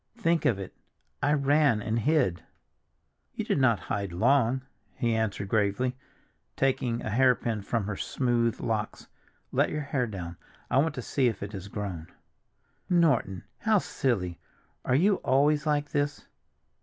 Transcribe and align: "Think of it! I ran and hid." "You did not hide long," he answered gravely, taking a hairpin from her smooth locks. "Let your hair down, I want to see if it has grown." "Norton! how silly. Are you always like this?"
"Think 0.17 0.45
of 0.45 0.57
it! 0.57 0.75
I 1.21 1.33
ran 1.33 1.79
and 1.79 1.99
hid." 1.99 2.41
"You 3.35 3.45
did 3.45 3.59
not 3.59 3.81
hide 3.81 4.11
long," 4.11 4.63
he 4.95 5.13
answered 5.13 5.47
gravely, 5.47 5.95
taking 6.55 7.03
a 7.03 7.11
hairpin 7.11 7.61
from 7.61 7.83
her 7.85 7.95
smooth 7.95 8.59
locks. 8.59 9.09
"Let 9.51 9.69
your 9.69 9.81
hair 9.81 10.07
down, 10.07 10.37
I 10.71 10.79
want 10.79 10.95
to 10.95 11.03
see 11.03 11.27
if 11.27 11.43
it 11.43 11.51
has 11.53 11.67
grown." 11.67 12.07
"Norton! 12.89 13.43
how 13.59 13.77
silly. 13.77 14.39
Are 14.83 14.95
you 14.95 15.17
always 15.17 15.67
like 15.67 15.89
this?" 15.91 16.25